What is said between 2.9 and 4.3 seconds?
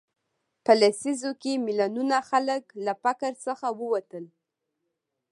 فقر څخه ووتل.